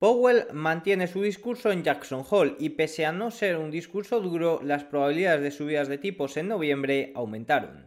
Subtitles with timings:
[0.00, 4.58] Powell mantiene su discurso en Jackson Hole y pese a no ser un discurso duro,
[4.64, 7.86] las probabilidades de subidas de tipos en noviembre aumentaron.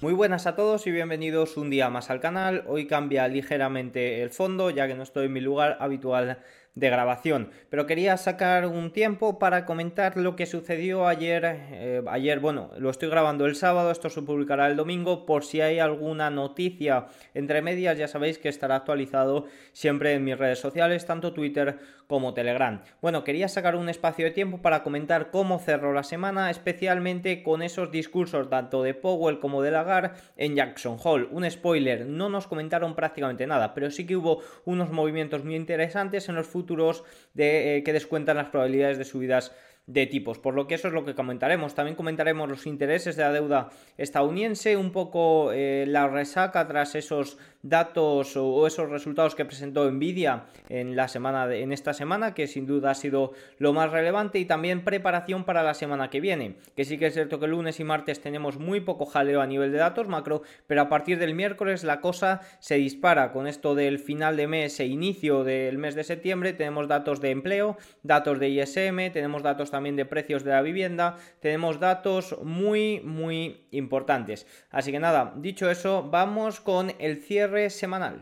[0.00, 2.64] Muy buenas a todos y bienvenidos un día más al canal.
[2.68, 6.38] Hoy cambia ligeramente el fondo ya que no estoy en mi lugar habitual
[6.78, 7.50] de grabación.
[7.70, 11.44] Pero quería sacar un tiempo para comentar lo que sucedió ayer.
[11.44, 15.26] Eh, ayer, bueno, lo estoy grabando el sábado, esto se publicará el domingo.
[15.26, 20.38] Por si hay alguna noticia entre medias, ya sabéis que estará actualizado siempre en mis
[20.38, 22.82] redes sociales, tanto Twitter como Telegram.
[23.00, 27.62] Bueno, quería sacar un espacio de tiempo para comentar cómo cerró la semana, especialmente con
[27.62, 31.28] esos discursos tanto de Powell como de Lagarde en Jackson Hole.
[31.30, 36.28] Un spoiler, no nos comentaron prácticamente nada, pero sí que hubo unos movimientos muy interesantes
[36.30, 37.04] en los futuros
[37.36, 39.52] eh, que descuentan las probabilidades de subidas
[39.88, 41.74] de tipos, por lo que eso es lo que comentaremos.
[41.74, 47.38] También comentaremos los intereses de la deuda estadounidense, un poco eh, la resaca tras esos
[47.62, 52.66] datos o esos resultados que presentó Nvidia en la semana en esta semana, que sin
[52.66, 56.84] duda ha sido lo más relevante, y también preparación para la semana que viene, que
[56.84, 59.78] sí que es cierto que lunes y martes tenemos muy poco jaleo a nivel de
[59.78, 64.36] datos macro, pero a partir del miércoles la cosa se dispara con esto del final
[64.36, 69.12] de mes e inicio del mes de septiembre, tenemos datos de empleo, datos de ISM,
[69.12, 74.46] tenemos datos también de precios de la vivienda, tenemos datos muy muy importantes.
[74.70, 78.20] Así que nada, dicho eso, vamos con el cierre semanal.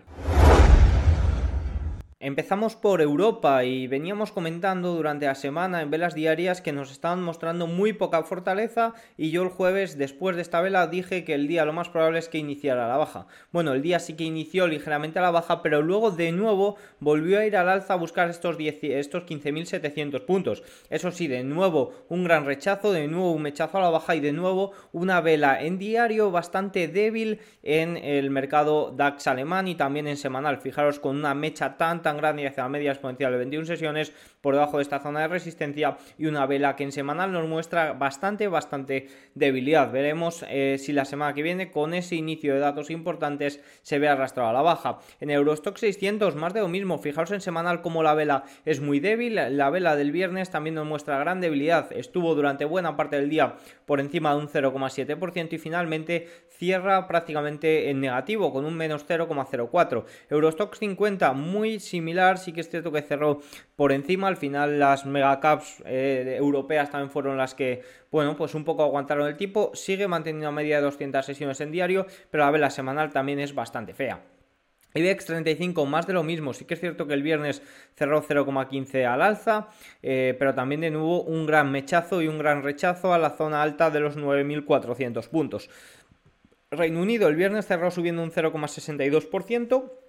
[2.18, 7.22] Empezamos por Europa y veníamos comentando durante la semana en velas diarias que nos estaban
[7.22, 11.46] mostrando muy poca fortaleza y yo el jueves después de esta vela dije que el
[11.46, 13.26] día lo más probable es que iniciara la baja.
[13.52, 17.38] Bueno, el día sí que inició ligeramente a la baja, pero luego de nuevo volvió
[17.38, 20.62] a ir al alza a buscar estos, estos 15.700 puntos.
[20.88, 24.20] Eso sí, de nuevo un gran rechazo, de nuevo un mechazo a la baja y
[24.20, 30.06] de nuevo una vela en diario bastante débil en el mercado DAX alemán y también
[30.06, 30.62] en semanal.
[30.62, 34.12] Fijaros con una mecha tan tan grande hacia la media exponencial de 21 sesiones
[34.46, 37.94] por debajo de esta zona de resistencia y una vela que en semanal nos muestra
[37.94, 39.90] bastante, bastante debilidad.
[39.90, 44.06] Veremos eh, si la semana que viene con ese inicio de datos importantes se ve
[44.06, 45.00] arrastrado a la baja.
[45.18, 49.00] En Eurostock 600 más de lo mismo, fijaos en semanal como la vela es muy
[49.00, 53.28] débil, la vela del viernes también nos muestra gran debilidad, estuvo durante buena parte del
[53.28, 59.04] día por encima de un 0,7% y finalmente cierra prácticamente en negativo con un menos
[59.08, 60.04] 0,04.
[60.30, 63.40] Eurostock 50 muy similar, sí que es cierto que cerró
[63.74, 68.82] por encima, final las megacaps eh, europeas también fueron las que, bueno, pues un poco
[68.82, 72.70] aguantaron el tipo, sigue manteniendo a media de 200 sesiones en diario, pero la vela
[72.70, 74.22] semanal también es bastante fea.
[74.96, 76.54] IBEX 35, más de lo mismo.
[76.54, 77.62] Sí que es cierto que el viernes
[77.94, 79.68] cerró 0,15 al alza,
[80.02, 83.62] eh, pero también de nuevo un gran mechazo y un gran rechazo a la zona
[83.62, 85.70] alta de los 9.400 puntos.
[86.70, 90.05] Reino Unido el viernes cerró subiendo un 0,62%.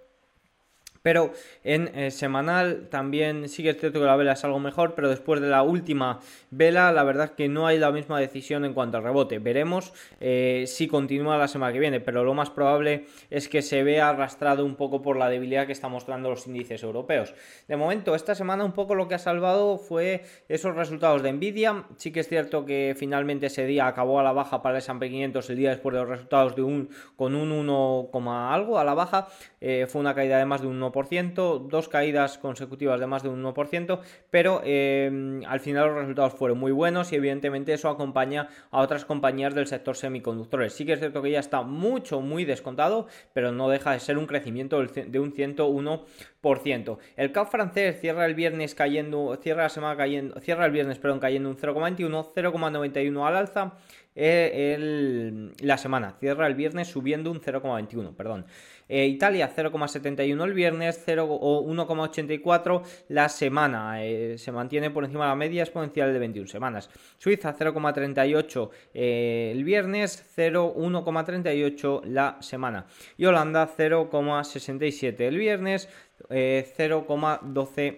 [1.08, 1.32] Pero
[1.64, 5.08] en eh, semanal también sí que es cierto que la vela es algo mejor, pero
[5.08, 6.20] después de la última
[6.52, 9.40] vela, la verdad es que no hay la misma decisión en cuanto al rebote.
[9.40, 13.84] Veremos eh, si continúa la semana que viene, pero lo más probable es que se
[13.84, 17.34] vea arrastrado un poco por la debilidad que están mostrando los índices europeos.
[17.70, 21.86] De momento, esta semana un poco lo que ha salvado fue esos resultados de Nvidia.
[21.96, 25.10] Sí que es cierto que finalmente ese día acabó a la baja para el S&P
[25.10, 28.10] 500 el día después de los resultados de un con un 1,
[28.52, 29.30] algo a la baja.
[29.62, 30.97] Eh, fue una caída de más de un 1%
[31.70, 34.00] dos caídas consecutivas de más de un 1%,
[34.30, 39.06] pero eh, al final los resultados fueron muy buenos y evidentemente eso acompaña a otras
[39.06, 40.74] compañías del sector semiconductores.
[40.74, 44.18] Sí que es cierto que ya está mucho, muy descontado, pero no deja de ser
[44.18, 46.98] un crecimiento de un 101%.
[47.18, 51.20] El CAP francés cierra el viernes cayendo, cierra la semana cayendo, cierra el viernes, perdón,
[51.20, 53.74] cayendo un 0,21, 0,91 al alza.
[54.20, 58.48] Eh, la semana cierra el viernes subiendo un 0,21, perdón.
[58.90, 64.04] Eh, Italia 0,71 el viernes, 1,84 la semana.
[64.04, 66.90] Eh, se mantiene por encima de la media exponencial de 21 semanas.
[67.18, 72.86] Suiza 0,38 eh, el viernes, 0,1,38 la semana.
[73.18, 75.90] Y Holanda 0,67 el viernes,
[76.30, 77.98] 0,12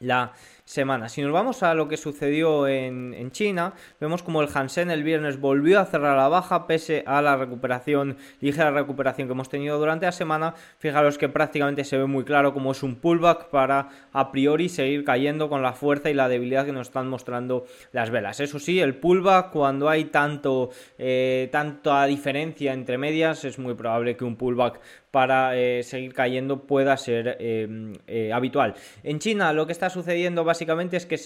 [0.00, 0.53] la semana.
[0.66, 5.38] Si nos vamos a lo que sucedió en, China, vemos como el Hansen el viernes
[5.38, 9.78] volvió a cerrar a la baja pese a la recuperación, ligera recuperación que hemos tenido
[9.78, 10.54] durante la semana.
[10.78, 15.04] Fijaros que prácticamente se ve muy claro como es un pullback para a priori seguir
[15.04, 18.40] cayendo con la fuerza y la debilidad que nos están mostrando las velas.
[18.40, 24.16] Eso sí, el pullback cuando hay tanto eh, tanta diferencia entre medias es muy probable
[24.16, 24.80] que un pullback
[25.14, 28.74] para eh, seguir cayendo pueda ser eh, habitual.
[29.04, 31.16] En China lo que está sucediendo básicamente es que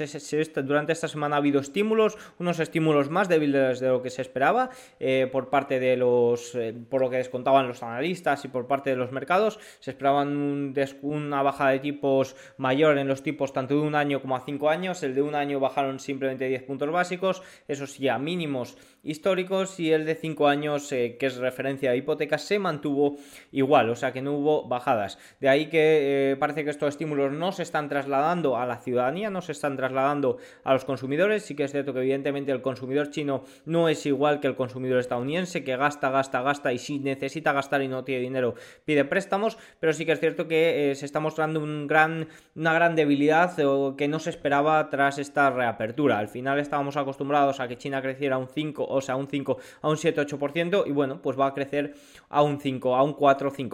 [0.63, 4.69] durante esta semana ha habido estímulos, unos estímulos más débiles de lo que se esperaba
[5.01, 6.53] eh, por parte de los,
[6.91, 9.59] por lo que descontaban los analistas y por parte de los mercados.
[9.81, 14.37] Se esperaban una bajada de tipos mayor en los tipos tanto de un año como
[14.37, 15.03] a cinco años.
[15.03, 19.93] El de un año bajaron simplemente 10 puntos básicos, eso sí, a mínimos históricos y
[19.93, 23.17] el de 5 años, que es referencia a hipotecas, se mantuvo
[23.53, 25.19] igual, o sea que no hubo bajadas.
[25.41, 29.31] De ahí que eh, parece que estos estímulos no se están trasladando a la ciudadanía,
[29.31, 31.45] no se están trasladando a los consumidores.
[31.45, 34.99] Sí que es cierto que evidentemente el consumidor chino no es igual que el consumidor
[34.99, 38.55] estadounidense, que gasta, gasta, gasta y si necesita gastar y no tiene dinero
[38.85, 43.57] pide préstamos, pero sí que es cierto que eh, se está mostrando una gran debilidad
[43.97, 46.19] que no se esperaba tras esta reapertura.
[46.19, 49.89] Al final estábamos acostumbrados a que China creciera un 5 o sea, un 5 a
[49.89, 51.95] un 7-8%, y bueno, pues va a crecer
[52.29, 53.68] a un 5, a un 4-5%.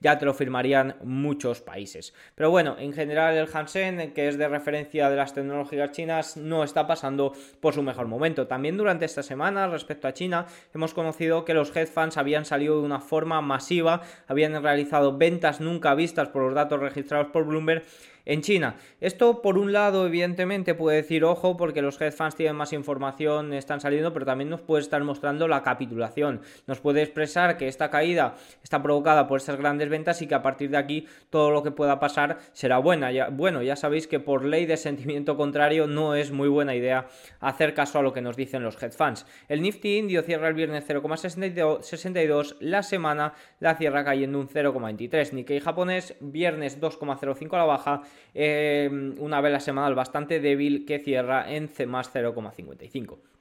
[0.00, 2.14] Ya te lo firmarían muchos países.
[2.34, 6.64] Pero bueno, en general el Hansen, que es de referencia de las tecnológicas chinas, no
[6.64, 8.46] está pasando por su mejor momento.
[8.46, 12.78] También durante esta semana, respecto a China, hemos conocido que los hedge funds habían salido
[12.80, 17.84] de una forma masiva, habían realizado ventas nunca vistas por los datos registrados por Bloomberg
[18.24, 18.76] en China.
[19.00, 23.52] Esto, por un lado, evidentemente puede decir, ojo, porque los hedge funds tienen más información,
[23.52, 26.40] están saliendo, pero también nos puede estar mostrando la capitulación.
[26.66, 30.42] Nos puede expresar que esta caída está provocada por estas grandes ventas y que a
[30.42, 33.10] partir de aquí todo lo que pueda pasar será buena.
[33.30, 37.08] Bueno, ya sabéis que por ley de sentimiento contrario no es muy buena idea
[37.40, 39.26] hacer caso a lo que nos dicen los hedge funds.
[39.48, 45.32] El Nifty indio cierra el viernes 0,62, la semana la cierra cayendo un 0,23.
[45.32, 48.02] Nikkei japonés, viernes 2,05 a la baja
[48.34, 48.88] eh,
[49.18, 53.33] una vela semanal bastante débil que cierra en C más 0,55.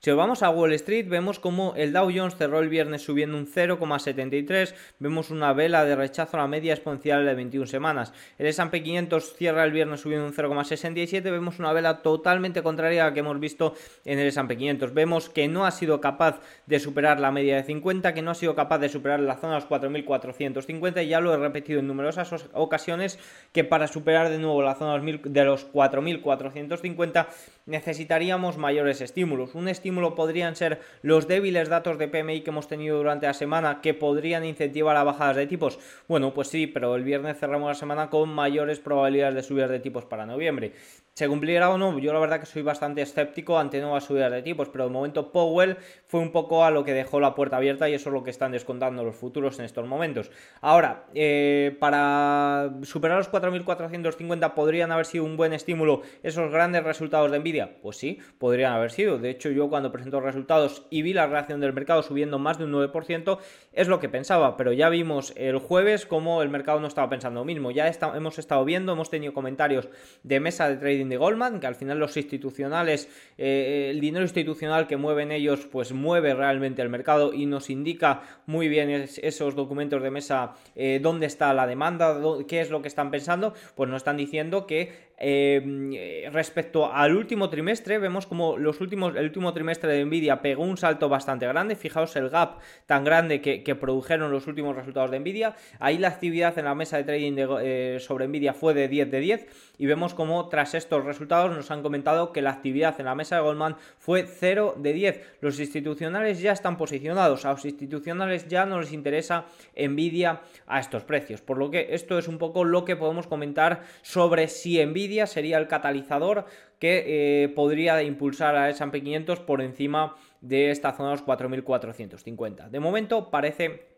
[0.00, 3.46] Si vamos a Wall Street, vemos como el Dow Jones cerró el viernes subiendo un
[3.46, 8.12] 0,73, vemos una vela de rechazo a la media exponencial de 21 semanas.
[8.38, 13.08] El S&P 500 cierra el viernes subiendo un 0,67, vemos una vela totalmente contraria a
[13.08, 14.94] la que hemos visto en el S&P 500.
[14.94, 18.34] Vemos que no ha sido capaz de superar la media de 50, que no ha
[18.34, 21.86] sido capaz de superar la zona de los 4.450 y ya lo he repetido en
[21.86, 23.18] numerosas ocasiones
[23.52, 27.26] que para superar de nuevo la zona de los 4.450
[27.66, 29.54] necesitaríamos mayores estímulos.
[29.68, 33.94] Estímulo podrían ser los débiles datos de PMI que hemos tenido durante la semana que
[33.94, 35.78] podrían incentivar a bajadas de tipos.
[36.08, 39.80] Bueno, pues sí, pero el viernes cerramos la semana con mayores probabilidades de subidas de
[39.80, 40.72] tipos para noviembre.
[41.18, 41.98] ¿Se cumplirá o no?
[41.98, 45.32] Yo la verdad que soy bastante escéptico ante nuevas subidas de tipos, pero de momento
[45.32, 45.76] Powell
[46.06, 48.30] fue un poco a lo que dejó la puerta abierta y eso es lo que
[48.30, 50.30] están descontando los futuros en estos momentos.
[50.60, 57.32] Ahora, eh, para superar los 4.450 podrían haber sido un buen estímulo esos grandes resultados
[57.32, 57.80] de Nvidia.
[57.82, 59.18] Pues sí, podrían haber sido.
[59.18, 62.64] De hecho, yo cuando presento resultados y vi la reacción del mercado subiendo más de
[62.66, 63.38] un 9%,
[63.72, 67.40] es lo que pensaba, pero ya vimos el jueves cómo el mercado no estaba pensando
[67.40, 67.72] lo mismo.
[67.72, 69.88] Ya hemos estado viendo, hemos tenido comentarios
[70.22, 74.86] de mesa de trading de Goldman, que al final los institucionales, eh, el dinero institucional
[74.86, 80.02] que mueven ellos, pues mueve realmente el mercado y nos indica muy bien esos documentos
[80.02, 83.98] de mesa eh, dónde está la demanda, qué es lo que están pensando, pues nos
[83.98, 89.92] están diciendo que eh, respecto al último trimestre, vemos como los últimos, el último trimestre
[89.92, 91.74] de Nvidia pegó un salto bastante grande.
[91.74, 95.56] Fijaos el gap tan grande que, produjeron los últimos resultados de Nvidia.
[95.80, 99.46] Ahí la actividad en la mesa de trading sobre Nvidia fue de 10 de 10
[99.78, 103.36] y vemos como tras estos resultados nos han comentado que la actividad en la mesa
[103.36, 105.36] de Goldman fue 0 de 10.
[105.40, 111.04] Los institucionales ya están posicionados, a los institucionales ya no les interesa Nvidia a estos
[111.04, 115.26] precios, por lo que esto es un poco lo que podemos comentar sobre si Nvidia
[115.26, 116.46] sería el catalizador
[116.78, 122.68] que eh, podría impulsar a S&P 500 por encima de esta zona de los 4.450.
[122.68, 123.97] De momento parece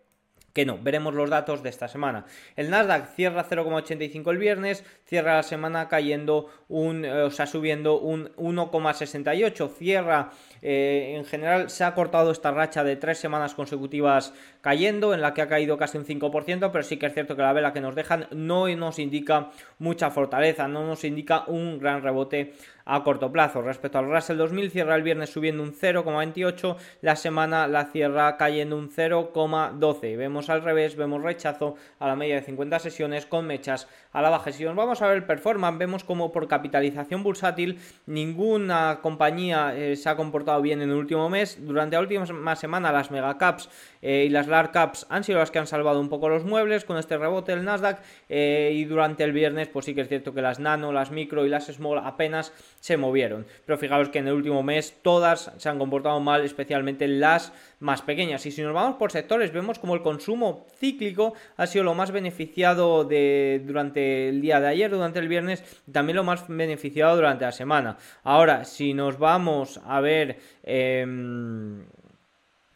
[0.52, 2.24] que no, veremos los datos de esta semana.
[2.56, 7.98] El Nasdaq cierra 0,85 el viernes, cierra la semana cayendo un, eh, o sea, subiendo
[7.98, 10.30] un 1,68, cierra
[10.62, 15.34] eh, en general se ha cortado esta racha de tres semanas consecutivas cayendo, en la
[15.34, 17.80] que ha caído casi un 5%, pero sí que es cierto que la vela que
[17.80, 22.52] nos dejan no nos indica mucha fortaleza, no nos indica un gran rebote
[22.84, 23.62] a corto plazo.
[23.62, 28.76] Respecto al Russell 2000, cierra el viernes subiendo un 0,28, la semana la cierra cayendo
[28.76, 30.16] un 0,12.
[30.16, 34.30] Vemos al revés, vemos rechazo a la media de 50 sesiones con mechas a la
[34.30, 34.50] baja.
[34.52, 39.96] Si nos vamos a ver el performance, vemos como por capitalización bursátil ninguna compañía eh,
[39.96, 41.58] se ha comportado bien en el último mes.
[41.60, 43.68] Durante la última semana las megacaps
[44.02, 46.84] eh, y las large caps han sido las que han salvado un poco los muebles
[46.84, 50.34] con este rebote del Nasdaq eh, y durante el viernes pues sí que es cierto
[50.34, 53.46] que las nano, las micro y las small apenas se movieron.
[53.64, 58.02] Pero fijaos que en el último mes todas se han comportado mal, especialmente las más
[58.02, 58.44] pequeñas.
[58.46, 62.10] Y si nos vamos por sectores, vemos como el consumo cíclico ha sido lo más
[62.10, 67.44] beneficiado de, durante el día de ayer, durante el viernes, también lo más beneficiado durante
[67.44, 67.96] la semana.
[68.22, 70.38] Ahora, si nos vamos a ver...
[70.62, 71.84] Em,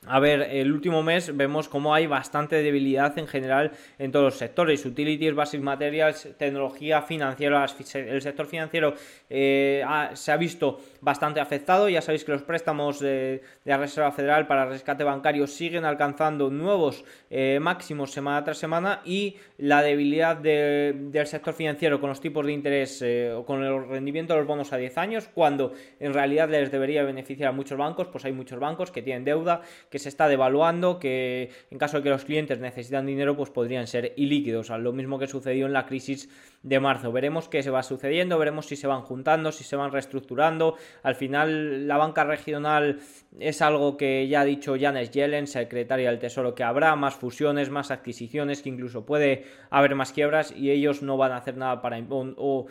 [0.06, 4.34] a ver, el último mes vemos cómo hay bastante debilidad en general en todos los
[4.36, 8.94] sectores, utilities, basic materials, tecnología financiera, el sector financiero
[9.30, 9.82] eh,
[10.14, 14.66] se ha visto bastante afectado, ya sabéis que los préstamos de, la Reserva Federal para
[14.66, 21.54] rescate bancario siguen alcanzando nuevos eh, máximos semana tras semana y la debilidad del sector
[21.54, 24.76] financiero con los tipos de interés eh, o con el rendimiento de los bonos a
[24.76, 28.90] 10 años, cuando en realidad les debería beneficiar a muchos bancos, pues hay muchos bancos
[28.90, 29.62] que tienen deuda,
[29.94, 33.86] que se está devaluando, que en caso de que los clientes necesitan dinero, pues podrían
[33.86, 36.28] ser ilíquidos, lo mismo que sucedió en la crisis
[36.64, 37.12] de marzo.
[37.12, 40.74] Veremos qué se va sucediendo, veremos si se van juntando, si se van reestructurando.
[41.04, 42.98] Al final, la banca regional
[43.38, 47.70] es algo que ya ha dicho Janet Yellen, secretaria del Tesoro, que habrá más fusiones,
[47.70, 51.80] más adquisiciones, que incluso puede haber más quiebras y ellos no van a hacer nada
[51.80, 52.04] para...
[52.10, 52.66] O,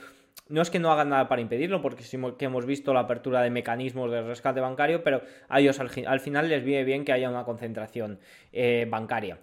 [0.50, 3.42] no es que no hagan nada para impedirlo, porque sí que hemos visto la apertura
[3.42, 7.30] de mecanismos de rescate bancario, pero a ellos al, final les viene bien que haya
[7.30, 8.20] una concentración
[8.52, 9.40] eh, bancaria.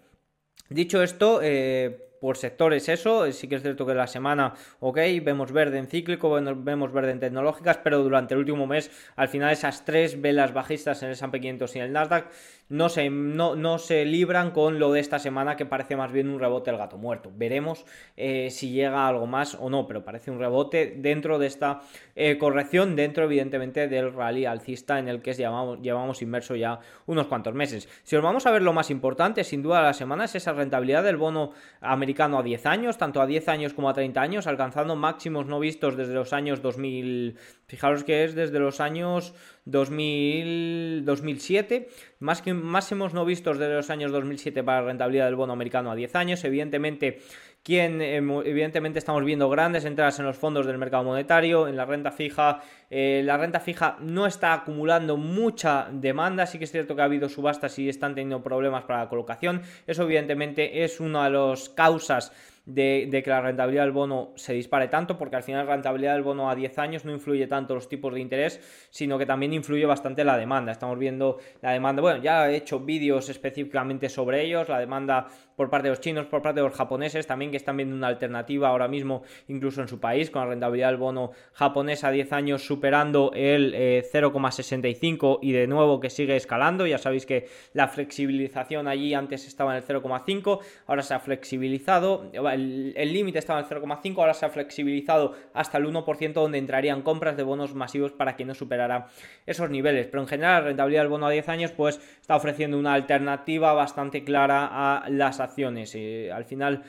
[0.69, 5.53] Dicho esto, eh, por sectores eso, sí que es cierto que la semana, ok, vemos
[5.53, 9.85] verde en cíclico, vemos verde en tecnológicas, pero durante el último mes, al final esas
[9.85, 12.31] tres velas bajistas en el S&P 500 y el Nasdaq
[12.71, 16.31] no se, no, no se libran con lo de esta semana que parece más bien
[16.31, 17.31] un rebote del gato muerto.
[17.35, 17.85] Veremos
[18.17, 21.83] eh, si llega algo más o no, pero parece un rebote dentro de esta
[22.15, 27.27] eh, corrección, dentro evidentemente del rally alcista en el que llevamos, llevamos inmerso ya unos
[27.27, 27.89] cuantos meses.
[28.05, 30.53] Si os vamos a ver lo más importante, sin duda, de la semana es esa
[30.53, 34.47] rentabilidad del bono americano a 10 años, tanto a 10 años como a 30 años,
[34.47, 37.37] alcanzando máximos no vistos desde los años 2000,
[37.67, 39.35] fijaros que es desde los años
[39.71, 41.89] 2000, 2007,
[42.21, 45.91] más que máximos no vistos desde los años 2007 para la rentabilidad del bono americano
[45.91, 46.45] a 10 años.
[46.45, 47.21] Evidentemente,
[47.69, 52.11] eh, evidentemente estamos viendo grandes entradas en los fondos del mercado monetario, en la renta
[52.11, 52.63] fija.
[52.89, 57.05] Eh, la renta fija no está acumulando mucha demanda, sí que es cierto que ha
[57.05, 59.63] habido subastas y están teniendo problemas para la colocación.
[59.87, 62.33] Eso evidentemente es una de las causas
[62.75, 66.23] de, que la rentabilidad del bono se dispare tanto, porque al final la rentabilidad del
[66.23, 68.61] bono a 10 años no influye tanto los tipos de interés,
[68.91, 70.73] sino que también influye bastante la demanda.
[70.73, 75.69] Estamos viendo la demanda, bueno, ya he hecho vídeos específicamente sobre ellos, la demanda por
[75.69, 78.69] parte de los chinos, por parte de los japoneses, también que están viendo una alternativa
[78.69, 82.65] ahora mismo, incluso en su país, con la rentabilidad del bono japonés a 10 años
[82.65, 86.87] superando el 0,65 eh, y de nuevo que sigue escalando.
[86.87, 92.31] Ya sabéis que la flexibilización allí antes estaba en el 0,5, ahora se ha flexibilizado
[92.61, 97.37] límite estaba en el 0,5, ahora se ha flexibilizado hasta el 1% donde entrarían compras
[97.37, 99.09] de bonos masivos para que no superara
[99.47, 100.07] esos niveles.
[100.07, 103.73] Pero en general la rentabilidad del bono a 10 años pues está ofreciendo una alternativa
[103.73, 105.95] bastante clara a las acciones.
[105.95, 106.83] Y al final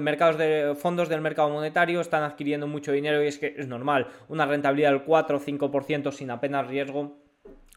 [0.00, 4.08] mercados de fondos del mercado monetario están adquiriendo mucho dinero y es que es normal.
[4.28, 7.16] Una rentabilidad del 4 o 5% sin apenas riesgo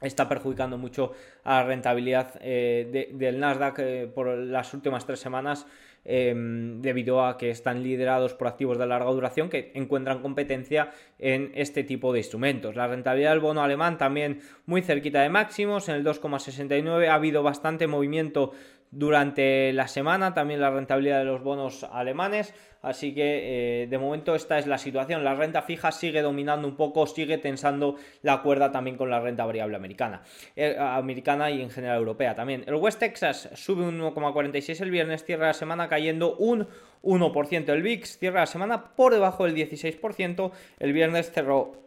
[0.01, 5.67] está perjudicando mucho a la rentabilidad eh, del Nasdaq eh, por las últimas tres semanas
[6.03, 10.89] Em, debido a que están liderados por activos de larga duración que encuentran competencia
[11.19, 12.75] en este tipo de instrumentos.
[12.75, 17.43] La rentabilidad del bono alemán también muy cerquita de máximos, en el 2,69 ha habido
[17.43, 18.51] bastante movimiento
[18.91, 24.35] durante la semana, también la rentabilidad de los bonos alemanes, así que eh, de momento
[24.35, 28.71] esta es la situación, la renta fija sigue dominando un poco, sigue tensando la cuerda
[28.71, 30.23] también con la renta variable americana,
[30.57, 32.65] eh, americana y en general europea también.
[32.67, 36.67] El West Texas sube un 1,46 el viernes, cierra la semana cayendo un
[37.01, 41.81] 1%, el VIX cierra la semana por debajo del 16%, el viernes cerró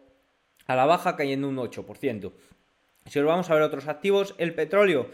[0.65, 2.31] a la baja cayendo un 8%.
[3.05, 5.07] Si os vamos a ver otros activos, el petróleo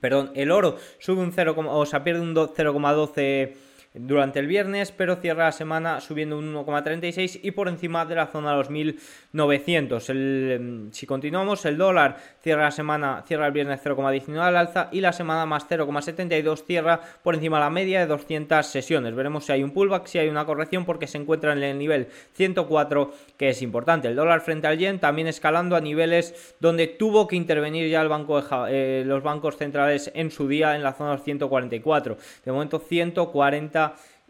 [0.00, 3.54] Perdón, el oro sube un 0, o sea, pierde un 0,12
[3.94, 8.26] durante el viernes, pero cierra la semana subiendo un 1,36 y por encima de la
[8.26, 10.10] zona de los 1900.
[10.10, 15.00] El, si continuamos, el dólar cierra la semana, cierra el viernes 0,19 al alza y
[15.00, 19.14] la semana más 0,72 cierra por encima de la media de 200 sesiones.
[19.14, 22.08] Veremos si hay un pullback, si hay una corrección porque se encuentra en el nivel
[22.32, 24.08] 104 que es importante.
[24.08, 28.08] El dólar frente al yen también escalando a niveles donde tuvo que intervenir ya el
[28.08, 32.18] banco eh, los bancos centrales en su día en la zona de los 144.
[32.44, 33.83] De momento 140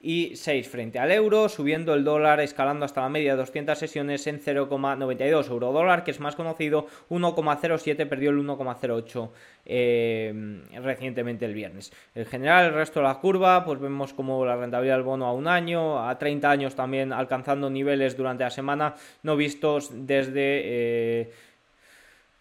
[0.05, 4.27] y 6 frente al euro, subiendo el dólar, escalando hasta la media de 200 sesiones
[4.27, 9.31] en 0,92 euro dólar, que es más conocido, 1,07, perdió el 1,08
[9.65, 11.91] eh, recientemente el viernes.
[12.15, 15.33] En general, el resto de la curva, pues vemos como la rentabilidad del bono a
[15.33, 20.61] un año, a 30 años también alcanzando niveles durante la semana no vistos desde...
[20.65, 21.33] Eh,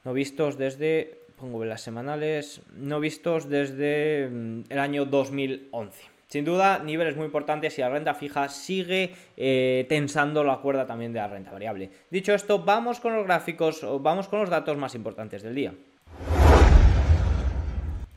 [0.04, 6.13] no vistos desde pongo velas semanales no vistos desde mm, el año 2011.
[6.34, 11.14] Sin duda, niveles muy importantes y la renta fija sigue eh, tensando la cuerda también
[11.14, 11.92] de la renta variable.
[12.10, 15.76] Dicho esto, vamos con los gráficos, vamos con los datos más importantes del día.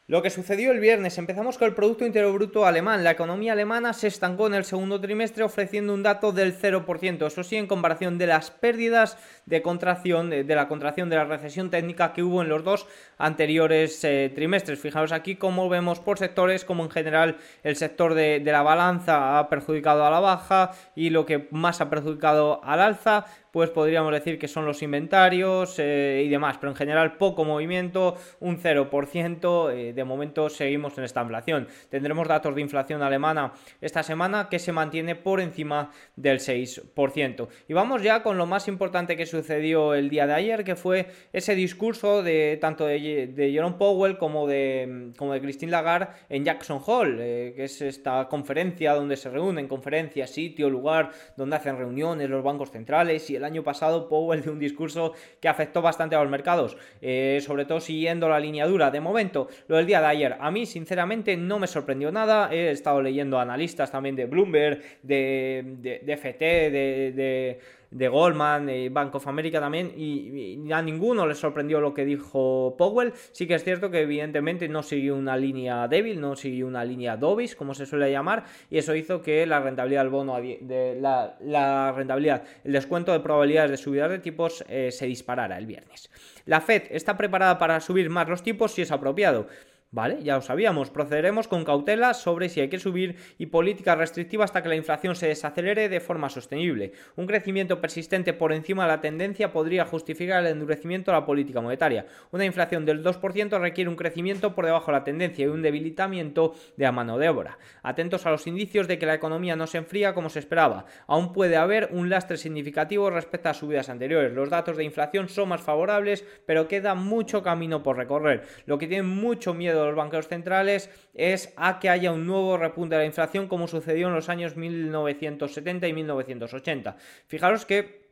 [0.09, 3.03] Lo que sucedió el viernes, empezamos con el Producto Interior Bruto alemán.
[3.03, 7.27] La economía alemana se estancó en el segundo trimestre ofreciendo un dato del 0%.
[7.27, 11.71] Eso sí, en comparación de las pérdidas de contracción, de, la contracción de la recesión
[11.71, 12.87] técnica que hubo en los dos
[13.19, 14.79] anteriores eh, trimestres.
[14.79, 19.49] Fijaos aquí cómo vemos por sectores, como en general el sector de la balanza ha
[19.49, 24.39] perjudicado a la baja y lo que más ha perjudicado al alza pues podríamos decir
[24.39, 29.95] que son los inventarios eh, y demás, pero en general poco movimiento, un 0%, eh,
[29.95, 31.67] de momento seguimos en esta inflación.
[31.89, 37.49] Tendremos datos de inflación alemana esta semana que se mantiene por encima del 6%.
[37.67, 41.07] Y vamos ya con lo más importante que sucedió el día de ayer, que fue
[41.33, 46.83] ese discurso de tanto de, Jerome Powell como de, como de Christine Lagarde en Jackson
[46.85, 52.29] Hall, eh, que es esta conferencia donde se reúnen, conferencias, sitio, lugar, donde hacen reuniones
[52.29, 56.21] los bancos centrales y el año pasado Powell de un discurso que afectó bastante a
[56.21, 58.91] los mercados, eh, sobre todo siguiendo la línea dura.
[58.91, 62.53] De momento, lo del día de ayer, a mí sinceramente no me sorprendió nada.
[62.53, 67.61] He estado leyendo analistas también de Bloomberg, de, de, FT, de
[68.09, 73.12] Goldman, y Bank of America también, y, a ninguno le sorprendió lo que dijo Powell.
[73.33, 77.17] Sí que es cierto que evidentemente no siguió una línea débil, no siguió una línea
[77.17, 81.93] dovish, como se suele llamar, y eso hizo que la rentabilidad del bono, de la,
[81.93, 86.11] rentabilidad, el descuento de probabilidades de subida de tipos eh, se disparara el viernes.
[86.45, 89.47] La Fed está preparada para subir más los tipos si es apropiado.
[89.93, 94.45] Vale, ya lo sabíamos, procederemos con cautela sobre si hay que subir y política restrictiva
[94.45, 96.90] hasta que la inflación se desacelere de forma sostenible.
[97.14, 101.61] Un crecimiento persistente por encima de la tendencia podría justificar el endurecimiento de la política
[101.61, 102.05] monetaria.
[102.33, 106.55] Una inflación del 2% requiere un crecimiento por debajo de la tendencia y un debilitamiento
[106.76, 107.57] de la mano de obra.
[107.85, 110.87] Atentos a los indicios de que la economía no se enfría como se esperaba.
[111.07, 114.33] Aún puede haber un lastre significativo respecto a subidas anteriores.
[114.33, 118.43] Los datos de inflación son más favorables, pero queda mucho camino por recorrer.
[118.66, 122.56] Lo que tiene mucho miedo de los banqueros centrales es a que haya un nuevo
[122.56, 126.97] repunte de la inflación como sucedió en los años 1970 y 1980.
[127.26, 128.06] Fijaros que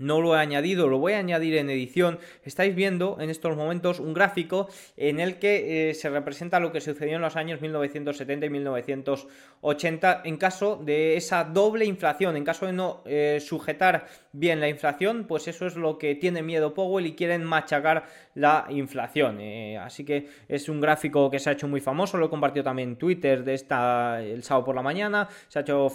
[0.00, 2.18] no lo he añadido, lo voy a añadir en edición.
[2.42, 6.80] Estáis viendo en estos momentos un gráfico en el que eh, se representa lo que
[6.80, 12.66] sucedió en los años 1970 y 1980 en caso de esa doble inflación, en caso
[12.66, 17.06] de no eh, sujetar bien la inflación, pues eso es lo que tiene miedo Powell
[17.06, 18.06] y quieren machacar
[18.40, 19.38] la inflación.
[19.40, 22.64] Eh, así que es un gráfico que se ha hecho muy famoso, lo he compartido
[22.64, 25.88] también en Twitter de esta el sábado por la mañana, se ha hecho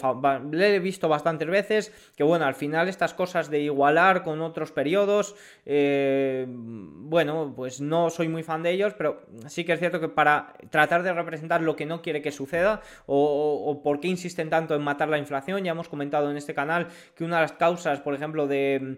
[0.51, 4.71] le he visto bastantes veces que bueno, al final estas cosas de igual con otros
[4.71, 5.35] periodos.
[5.65, 10.09] Eh, bueno, pues no soy muy fan de ellos, pero sí que es cierto que
[10.09, 14.75] para tratar de representar lo que no quiere que suceda o, por qué insisten tanto
[14.75, 18.01] en matar la inflación, ya hemos comentado en este canal que una de las causas,
[18.01, 18.97] por ejemplo, de,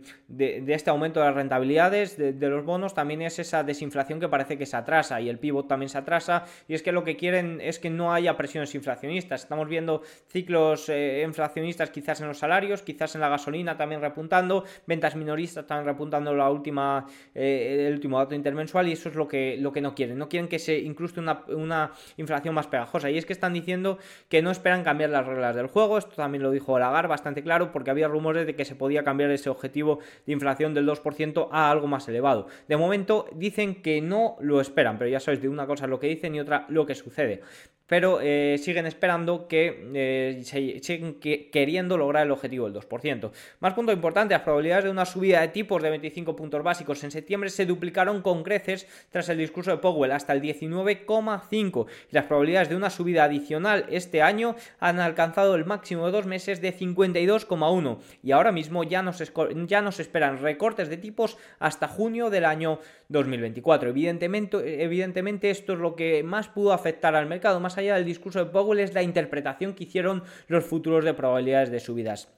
[0.67, 4.65] este aumento de las rentabilidades de, los bonos también es esa desinflación que parece que
[4.65, 7.79] se atrasa y el pivot también se atrasa y es que lo que quieren es
[7.79, 9.43] que no haya presiones inflacionistas.
[9.43, 14.63] Estamos viendo ciclos eh, inflacionistas quizás en los salarios, quizás en la gasolina también repuntando,
[14.85, 19.27] ventas minoristas están repuntando la última, eh, el último dato intermensual y eso es lo
[19.27, 20.17] que, lo que no quieren.
[20.17, 23.09] No quieren que se incruste una, inflación más pegajosa.
[23.09, 23.97] Y es que están diciendo
[24.29, 25.97] que no esperan cambiar las reglas del juego.
[25.97, 29.31] Esto también lo dijo Lagarde bastante claro porque había rumores de que se podía cambiar
[29.31, 32.47] ese objetivo de inflación del 2% a algo más elevado.
[32.67, 36.07] De momento dicen que no lo esperan, pero ya sabéis, de una cosa lo que
[36.07, 37.41] dicen y otra lo que sucede
[37.87, 43.31] pero eh, siguen esperando que eh, siguen queriendo lograr el objetivo del 2%.
[43.61, 47.11] Más punto importante, las probabilidades de una subida de tipos de 25 puntos básicos en
[47.11, 52.25] septiembre se duplicaron con creces tras el discurso de Powell hasta el 19,5 y las
[52.25, 56.75] probabilidades de una subida adicional este año han alcanzado el máximo de dos meses de
[56.77, 59.23] 52,1 y ahora mismo ya nos,
[59.65, 63.89] ya nos esperan recortes de tipos hasta junio del año 2024.
[63.89, 68.39] Evidentemente, evidentemente esto es lo que más pudo afectar al mercado, más allá del discurso
[68.39, 72.29] de Powell, es la interpretación que hicieron los futuros de probabilidades de subidas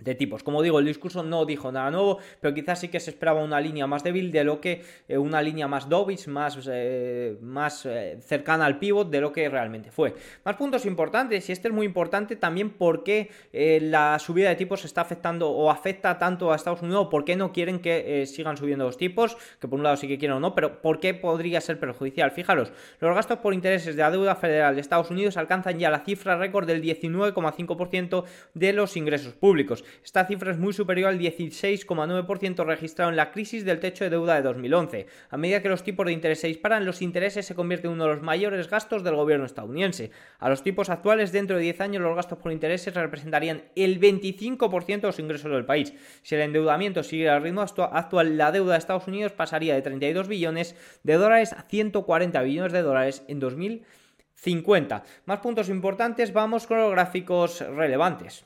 [0.00, 0.42] de tipos.
[0.42, 3.60] Como digo, el discurso no dijo nada nuevo, pero quizás sí que se esperaba una
[3.60, 8.18] línea más débil de lo que eh, una línea más dovish, más, eh, más eh,
[8.20, 10.14] cercana al pivot de lo que realmente fue.
[10.44, 15.02] Más puntos importantes, y este es muy importante también porque la subida de tipos está
[15.02, 18.96] afectando o afecta tanto a Estados Unidos, por qué no quieren que sigan subiendo los
[18.96, 21.78] tipos, que por un lado sí que quieren o no, pero por qué podría ser
[21.78, 22.30] perjudicial.
[22.30, 26.00] Fijaros, los gastos por intereses de la deuda federal de Estados Unidos alcanzan ya la
[26.00, 32.64] cifra récord del 19,5% de los ingresos públicos Esta cifra es muy superior al 16,9%
[32.64, 35.06] registrado en la crisis del techo de deuda de 2011.
[35.30, 38.04] A medida que los tipos de interés se disparan, los intereses se convierten en uno
[38.04, 40.10] de los mayores gastos del gobierno estadounidense.
[40.38, 45.00] A los tipos actuales, dentro de 10 años, los gastos por intereses representarían el 25%
[45.00, 45.94] de los ingresos del país.
[46.22, 50.28] Si el endeudamiento sigue al ritmo actual, la deuda de Estados Unidos pasaría de 32
[50.28, 55.04] billones de dólares a 140 billones de dólares en 2050.
[55.26, 58.44] Más puntos importantes, vamos con los gráficos relevantes.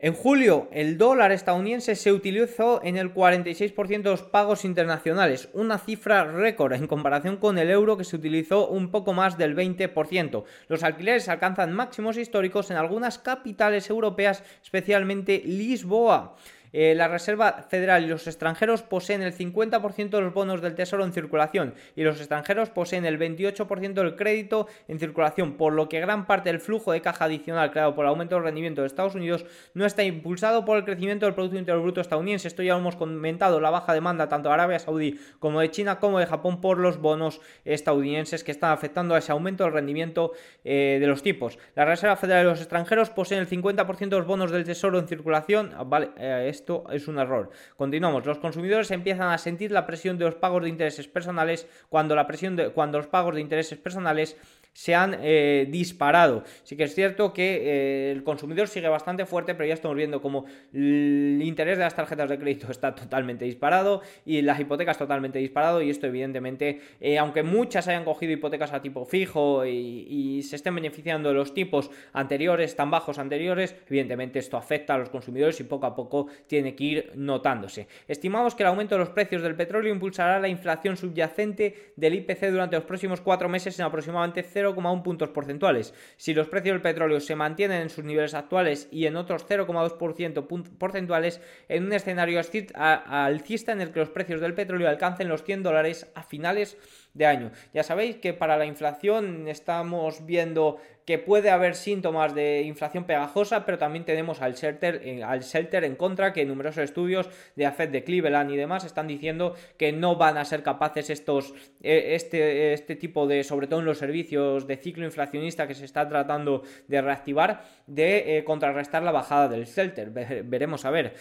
[0.00, 5.76] En julio, el dólar estadounidense se utilizó en el 46% de los pagos internacionales, una
[5.76, 10.44] cifra récord en comparación con el euro que se utilizó un poco más del 20%.
[10.68, 16.36] Los alquileres alcanzan máximos históricos en algunas capitales europeas, especialmente Lisboa.
[16.72, 21.04] Eh, la Reserva Federal y los extranjeros poseen el 50% de los bonos del Tesoro
[21.04, 26.00] en circulación y los extranjeros poseen el 28% del crédito en circulación, por lo que
[26.00, 29.14] gran parte del flujo de caja adicional creado por el aumento del rendimiento de Estados
[29.14, 32.48] Unidos no está impulsado por el crecimiento del Producto Interior Bruto estadounidense.
[32.48, 35.98] Esto ya lo hemos comentado, la baja demanda tanto de Arabia Saudí como de China
[35.98, 40.32] como de Japón por los bonos estadounidenses que están afectando a ese aumento del rendimiento
[40.64, 41.58] eh, de los tipos.
[41.74, 45.08] La Reserva Federal y los extranjeros poseen el 50% de los bonos del Tesoro en
[45.08, 45.72] circulación.
[45.86, 47.50] Vale, eh, esto es un error.
[47.76, 48.26] Continuamos.
[48.26, 52.26] Los consumidores empiezan a sentir la presión de los pagos de intereses personales cuando la
[52.26, 54.36] presión de cuando los pagos de intereses personales
[54.78, 56.44] se han eh, disparado.
[56.62, 60.22] Sí que es cierto que eh, el consumidor sigue bastante fuerte, pero ya estamos viendo
[60.22, 65.40] como el interés de las tarjetas de crédito está totalmente disparado y las hipotecas totalmente
[65.40, 70.56] disparado y esto evidentemente, eh, aunque muchas hayan cogido hipotecas a tipo fijo y, se
[70.56, 75.58] estén beneficiando de los tipos anteriores, tan bajos anteriores, evidentemente esto afecta a los consumidores
[75.60, 77.88] y poco a poco tiene que ir notándose.
[78.06, 82.50] Estimamos que el aumento de los precios del petróleo impulsará la inflación subyacente del IPC
[82.50, 85.94] durante los próximos cuatro meses en aproximadamente 0 0,1 puntos porcentuales.
[86.16, 90.76] Si los precios del petróleo se mantienen en sus niveles actuales y en otros 0,2%
[90.78, 95.62] porcentuales, en un escenario alcista en el que los precios del petróleo alcancen los 100
[95.62, 96.76] dólares a finales
[97.14, 97.50] de año.
[97.72, 103.64] Ya sabéis que para la inflación estamos viendo que puede haber síntomas de inflación pegajosa,
[103.64, 107.88] pero también tenemos al shelter, eh, al shelter en contra, que numerosos estudios de AFED
[107.88, 112.74] de Cleveland y demás están diciendo que no van a ser capaces estos, eh, este,
[112.74, 116.62] este tipo de, sobre todo en los servicios de ciclo inflacionista que se está tratando
[116.88, 120.10] de reactivar, de eh, contrarrestar la bajada del shelter.
[120.10, 121.14] veremos a ver.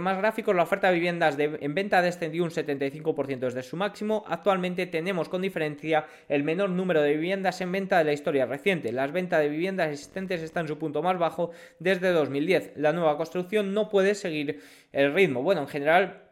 [0.00, 4.24] más gráficos, la oferta de viviendas en venta ha descendido un 75% desde su máximo.
[4.26, 9.01] Actualmente tenemos con diferencia el menor número de viviendas en venta de la historia reciente
[9.02, 12.74] las ventas de viviendas existentes están en su punto más bajo desde 2010.
[12.76, 14.60] La nueva construcción no puede seguir
[14.92, 15.42] el ritmo.
[15.42, 16.22] Bueno, en general,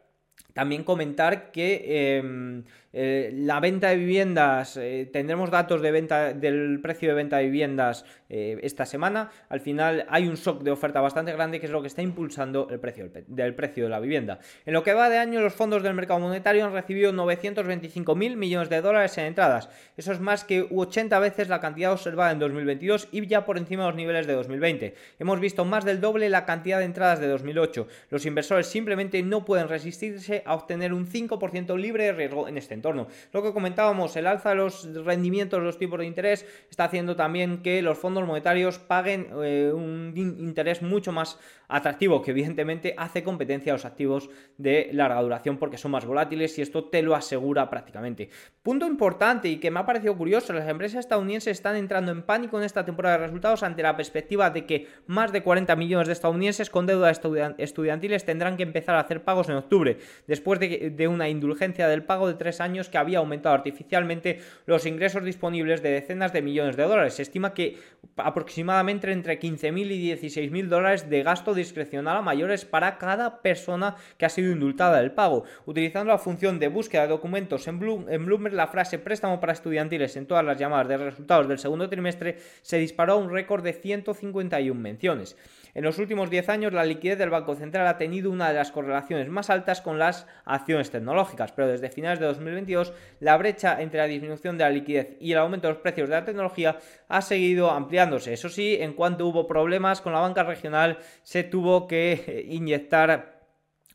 [0.55, 6.81] también comentar que em, eh, la venta de viviendas, eh, tendremos datos de venta del
[6.83, 9.31] precio de venta de viviendas eh, esta semana.
[9.49, 12.69] Al final hay un shock de oferta bastante grande que es lo que está impulsando
[12.71, 14.41] el precio del, precio de la vivienda.
[14.67, 18.37] En lo que va de año, los fondos del mercado monetario han recibido 925 mil
[18.37, 19.69] millones de dólares en entradas.
[19.97, 23.85] Eso es más que 80 veces la cantidad observada en 2022 y ya por encima
[23.85, 24.95] de los niveles de 2020.
[25.19, 27.87] Hemos visto más del doble la cantidad de entradas de 2008.
[28.11, 32.80] Los inversores simplemente no pueden resistirse a obtener un 5% libre de riesgo en este
[32.81, 33.07] entorno.
[33.33, 37.63] Lo que comentábamos, el alza de los rendimientos los tipos de interés está haciendo también
[37.63, 41.39] que los fondos monetarios paguen eh, un interés mucho más
[41.69, 46.59] atractivo, que evidentemente hace competencia a los activos de larga duración porque son más volátiles
[46.59, 48.29] y esto te lo asegura prácticamente.
[48.63, 52.59] Punto importante y que me ha parecido curioso, las empresas estadounidenses están entrando en pánico
[52.59, 56.13] en esta temporada de resultados ante la perspectiva de que más de 40 millones de
[56.13, 61.09] estadounidenses con deuda estudiantiles tendrán que empezar a hacer pagos en octubre, después de, de
[61.09, 65.91] una indulgencia del pago de tres años que había aumentado artificialmente los ingresos disponibles de
[65.91, 67.15] decenas de millones de dólares.
[67.15, 67.79] Se estima que
[68.17, 74.27] aproximadamente entre 15.000 y 16.000 dólares de gasto discrecional a mayores para cada persona que
[74.27, 75.45] ha sido indultada del pago.
[75.67, 80.27] Utilizando la función de búsqueda de documentos en, Bloomberg, la frase préstamo para estudiantiles en
[80.27, 84.81] todas las llamadas de resultados del segundo trimestre se disparó a un récord de 151
[84.81, 85.37] menciones.
[85.75, 88.73] En los últimos 10 años, la liquidez del Banco Central ha tenido una de las
[88.73, 92.27] correlaciones más altas con las acciones tecnológicas, pero desde finales de
[92.61, 96.09] 2022, la brecha entre la disminución de la liquidez y el aumento de los precios
[96.09, 98.33] de la tecnología ha seguido ampliándose.
[98.33, 103.41] Eso sí, en cuanto hubo problemas con la banca regional, se tuvo que inyectar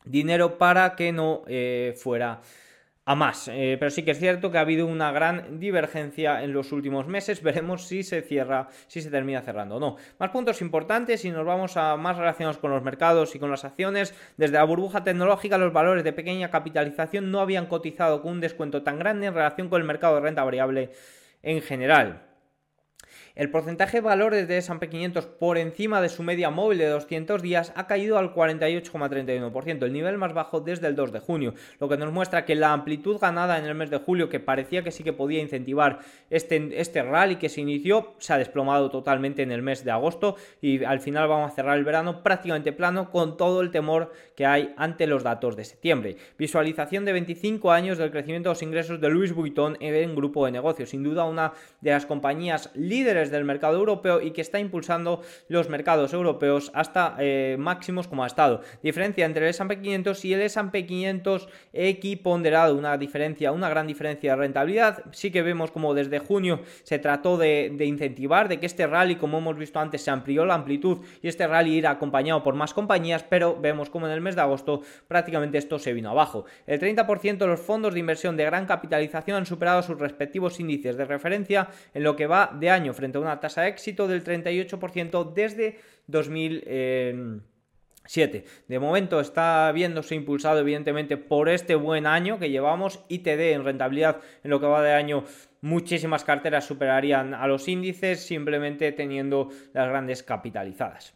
[0.06, 2.42] dinero para que no eh, fuera
[3.06, 3.48] a más.
[3.48, 7.08] Eh, pero sí que es cierto que ha habido una gran divergencia en los últimos
[7.08, 7.42] meses.
[7.44, 9.96] Veremos si se cierra, si se termina cerrando o no.
[10.20, 13.64] Más puntos importantes y nos vamos a más relacionados con los mercados y con las
[13.64, 14.14] acciones.
[14.38, 18.84] Desde la burbuja tecnológica, los valores de pequeña capitalización no habían cotizado con un descuento
[18.84, 20.92] tan grande en relación con el mercado de renta variable
[21.44, 22.25] en general.
[23.36, 27.42] El porcentaje de valores de S&P 500 por encima de su media móvil de 200
[27.42, 31.90] días ha caído al 48,31%, el nivel más bajo desde el 2 de junio, lo
[31.90, 34.92] que nos muestra que la amplitud ganada en el mes de julio, que parecía que
[34.92, 39.52] sí que podía incentivar este, este rally que se inició, se ha desplomado totalmente en
[39.52, 43.36] el mes de agosto y al final vamos a cerrar el verano prácticamente plano con
[43.36, 46.16] todo el temor que hay ante los datos de septiembre.
[46.38, 50.54] Visualización de 25 años del crecimiento de los ingresos de Louis Vuitton en grupo de
[50.54, 55.22] negocios, sin duda una de las compañías líderes del mercado europeo y que está impulsando
[55.48, 58.62] los mercados europeos hasta eh, máximos como ha estado.
[58.84, 64.32] Diferencia entre el S&P 500 y el S&P 500 equiponderado, una diferencia, una gran diferencia
[64.32, 65.04] de rentabilidad.
[65.12, 69.38] Sí que vemos como desde junio se trató de, incentivar, de que este rally, como
[69.38, 73.24] hemos visto antes, se amplió la amplitud y este rally irá acompañado por más compañías,
[73.24, 76.46] pero vemos como en el mes de agosto prácticamente esto se vino abajo.
[76.68, 80.98] El 30% de los fondos de inversión de gran capitalización han superado sus respectivos índices
[80.98, 85.34] de referencia en lo que va de año frente una tasa de éxito del 38%
[85.34, 88.46] desde 2007.
[88.68, 93.04] De momento está viéndose impulsado evidentemente por este buen año que llevamos.
[93.10, 95.24] ITD en rentabilidad en lo que va de año
[95.62, 101.16] muchísimas carteras superarían a los índices simplemente teniendo las grandes capitalizadas.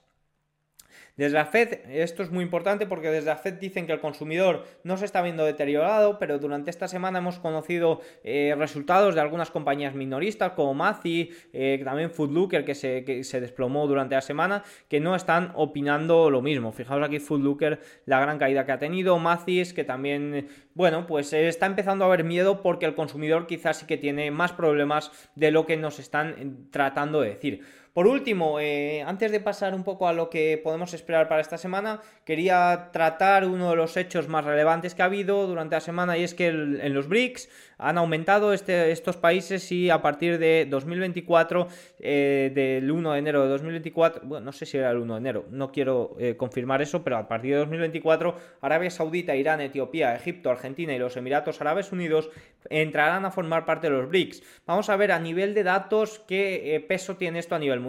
[1.19, 4.63] Desde la Fed, esto es muy importante porque desde la Fed dicen que el consumidor
[4.85, 9.51] no se está viendo deteriorado, pero durante esta semana hemos conocido eh, resultados de algunas
[9.51, 14.63] compañías minoristas como Macy, eh, también Foodlooker que se, que se desplomó durante la semana,
[14.87, 16.71] que no están opinando lo mismo.
[16.71, 21.49] Fijaos aquí Foodlooker, la gran caída que ha tenido, Macy's que también, bueno, pues eh,
[21.49, 25.51] está empezando a haber miedo porque el consumidor quizás sí que tiene más problemas de
[25.51, 27.65] lo que nos están tratando de decir.
[27.99, 31.57] Por último, eh, antes de pasar un poco a lo que podemos esperar para esta
[31.57, 36.17] semana, quería tratar uno de los hechos más relevantes que ha habido durante la semana
[36.17, 40.65] y es que en los BRICS han aumentado este, estos países y a partir de
[40.69, 41.67] 2024,
[41.99, 45.19] eh, del 1 de enero de 2024, bueno, no sé si era el 1 de
[45.19, 50.15] enero, no quiero eh, confirmar eso, pero a partir de 2024, Arabia Saudita, Irán, Etiopía,
[50.15, 52.29] Egipto, Argentina y los Emiratos Árabes Unidos
[52.69, 54.41] entrarán a formar parte de los BRICS.
[54.65, 57.88] Vamos a ver a nivel de datos qué peso tiene esto a nivel mundial.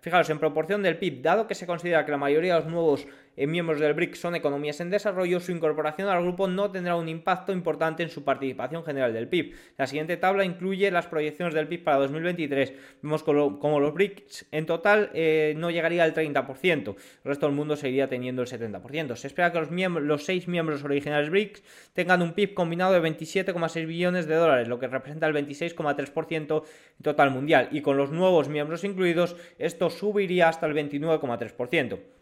[0.00, 3.06] Fijaros, en proporción del PIB, dado que se considera que la mayoría de los nuevos
[3.36, 7.52] miembros del BRICS son economías en desarrollo, su incorporación al grupo no tendrá un impacto
[7.52, 9.54] importante en su participación general del PIB.
[9.78, 12.74] La siguiente tabla incluye las proyecciones del PIB para 2023.
[13.02, 17.76] Vemos como, los BRICS en total eh, no llegaría al 30%, el resto del mundo
[17.76, 19.16] seguiría teniendo el 70%.
[19.16, 19.70] Se espera que los,
[20.02, 21.62] los seis miembros originales BRICS
[21.92, 26.62] tengan un PIB combinado de 27,6 billones de dólares, lo que representa el 26,3%
[27.02, 32.19] total mundial, y con los nuevos miembros incluidos, esto subiría hasta el 29,3%.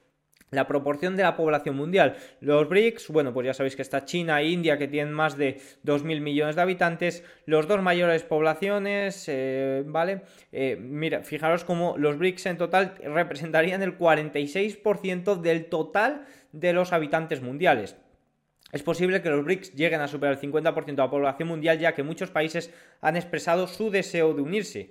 [0.51, 2.17] La proporción de la población mundial.
[2.41, 5.61] Los BRICS, bueno, pues ya sabéis que está China e India que tienen más de
[5.85, 7.25] 2.000 millones de habitantes.
[7.45, 10.23] Los dos mayores poblaciones, eh, ¿vale?
[10.53, 16.93] Eh, mira, fijaros cómo los BRICS en total representarían el 46% del total de los
[16.93, 17.97] habitantes mundiales.
[18.71, 21.95] Es posible que los BRICS lleguen a superar el 50% de la población mundial ya
[21.95, 24.91] que muchos países han expresado su deseo de unirse.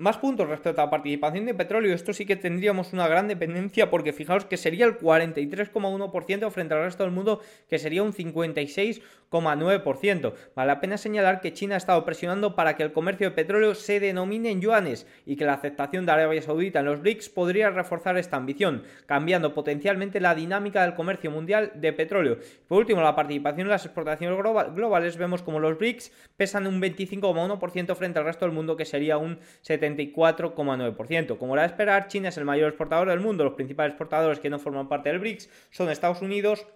[0.00, 3.90] Más puntos respecto a la participación de petróleo, esto sí que tendríamos una gran dependencia
[3.90, 10.34] porque fijaos que sería el 43,1% frente al resto del mundo que sería un 56,9%.
[10.54, 13.74] Vale la pena señalar que China ha estado presionando para que el comercio de petróleo
[13.74, 17.70] se denomine en yuanes y que la aceptación de Arabia Saudita en los BRICS podría
[17.70, 22.38] reforzar esta ambición, cambiando potencialmente la dinámica del comercio mundial de petróleo.
[22.68, 27.96] Por último, la participación en las exportaciones globales vemos como los BRICS pesan un 25,1%
[27.96, 31.38] frente al resto del mundo que sería un 70 74,9%.
[31.38, 33.44] Como era de esperar, China es el mayor exportador del mundo.
[33.44, 36.66] Los principales exportadores que no forman parte del BRICS son Estados Unidos,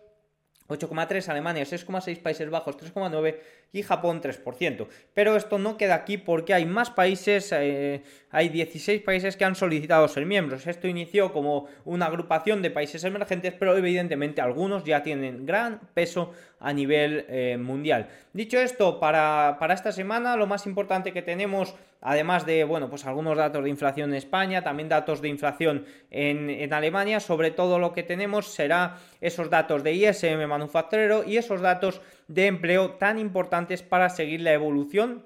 [0.68, 3.36] 8,3, Alemania 6,6, Países Bajos 3,9
[3.72, 4.86] y Japón 3%.
[5.14, 9.54] Pero esto no queda aquí porque hay más países, eh, hay 16 países que han
[9.54, 10.66] solicitado ser miembros.
[10.66, 16.32] Esto inició como una agrupación de países emergentes, pero evidentemente algunos ya tienen gran peso
[16.60, 18.08] a nivel eh, mundial.
[18.32, 23.06] Dicho esto, para, para esta semana lo más importante que tenemos además de, bueno, pues
[23.06, 27.78] algunos datos de inflación en España, también datos de inflación en, en, Alemania, sobre todo
[27.78, 33.18] lo que tenemos será esos datos de ISM manufacturero y esos datos de empleo tan
[33.18, 35.24] importantes para seguir la evolución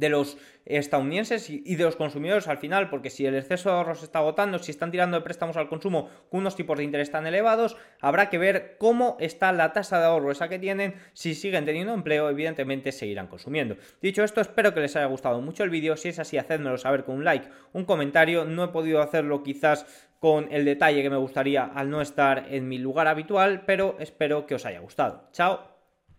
[0.00, 3.98] de los estadounidenses y de los consumidores al final, porque si el exceso de ahorros
[4.00, 7.10] se está agotando, si están tirando de préstamos al consumo con unos tipos de interés
[7.10, 11.34] tan elevados, habrá que ver cómo está la tasa de ahorro esa que tienen, si
[11.34, 13.76] siguen teniendo empleo, evidentemente seguirán consumiendo.
[14.00, 17.04] Dicho esto, espero que les haya gustado mucho el vídeo, si es así, hacedmelo saber
[17.04, 19.86] con un like, un comentario, no he podido hacerlo quizás
[20.18, 24.46] con el detalle que me gustaría al no estar en mi lugar habitual, pero espero
[24.46, 25.28] que os haya gustado.
[25.32, 25.69] Chao.